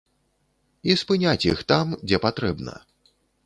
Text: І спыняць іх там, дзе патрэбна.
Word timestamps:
І 0.91 0.95
спыняць 1.03 1.47
іх 1.51 1.63
там, 1.75 1.95
дзе 2.07 2.23
патрэбна. 2.27 2.73